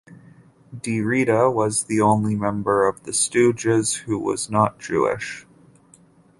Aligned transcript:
DeRita 0.75 1.53
was 1.53 1.83
the 1.83 2.01
only 2.01 2.35
member 2.35 2.87
of 2.87 3.03
the 3.03 3.11
Stooges 3.11 3.93
who 3.95 4.17
was 4.17 4.49
not 4.49 4.79
Jewish. 4.79 5.45